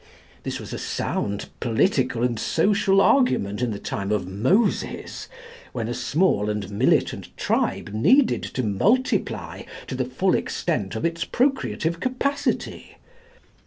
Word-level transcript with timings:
This 0.41 0.59
was 0.59 0.73
a 0.73 0.79
sound 0.79 1.49
political 1.59 2.23
and 2.23 2.39
social 2.39 3.01
argument 3.01 3.61
in 3.61 3.69
the 3.69 3.77
time 3.77 4.11
of 4.11 4.27
Moses, 4.27 5.29
when 5.73 5.87
a 5.87 5.93
small 5.93 6.49
and 6.49 6.71
militant 6.71 7.37
tribe 7.37 7.89
needed 7.93 8.41
to 8.55 8.63
multiply 8.63 9.61
to 9.85 9.93
the 9.93 10.05
full 10.05 10.33
extent 10.33 10.95
of 10.95 11.05
its 11.05 11.23
procreative 11.23 11.99
capacity. 11.99 12.97